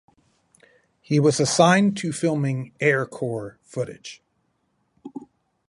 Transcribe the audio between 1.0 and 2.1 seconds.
was assigned